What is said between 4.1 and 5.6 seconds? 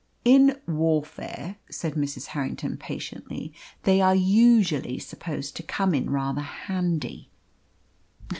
usually supposed